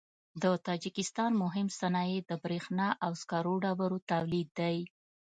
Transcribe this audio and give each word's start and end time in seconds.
د 0.41 0.43
تاجکستان 0.67 1.31
مهم 1.43 1.67
صنایع 1.79 2.19
د 2.25 2.31
برېښنا 2.43 2.87
او 3.05 3.11
سکرو 3.21 3.53
ډبرو 3.63 3.97
تولید 4.11 4.47
دی. 4.59 4.77